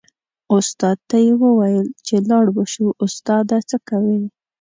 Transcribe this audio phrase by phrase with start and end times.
[0.55, 4.19] استاد ته یې و ویل چې لاړ به شو استاده څه کوې.